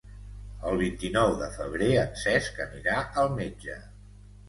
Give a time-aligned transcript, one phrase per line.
[0.69, 3.83] El vint-i-nou de febrer en Cesc anirà al metge.